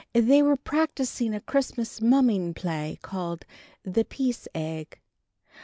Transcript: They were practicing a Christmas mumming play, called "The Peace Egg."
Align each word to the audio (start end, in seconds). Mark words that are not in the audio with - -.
They 0.15 0.41
were 0.41 0.55
practicing 0.55 1.35
a 1.35 1.39
Christmas 1.39 2.01
mumming 2.01 2.55
play, 2.55 2.97
called 3.03 3.45
"The 3.83 4.03
Peace 4.03 4.47
Egg." 4.55 4.99